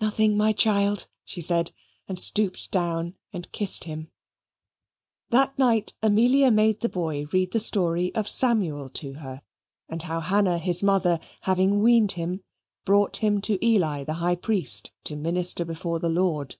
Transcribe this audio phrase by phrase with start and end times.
[0.00, 1.70] "Nothing, my child," she said
[2.08, 4.10] and stooped down and kissed him.
[5.30, 9.42] That night Amelia made the boy read the story of Samuel to her,
[9.88, 12.42] and how Hannah, his mother, having weaned him,
[12.84, 16.56] brought him to Eli the High Priest to minister before the Lord.